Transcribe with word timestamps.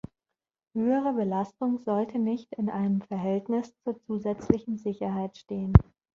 Höhere 0.73 1.13
Belastung 1.13 1.77
sollte 1.77 2.17
nicht 2.17 2.55
in 2.55 2.71
einem 2.71 3.01
Verhältnis 3.01 3.71
zur 3.83 4.01
zusätzlichen 4.07 4.79
Sicherheit 4.79 5.37
stehen. 5.37 5.73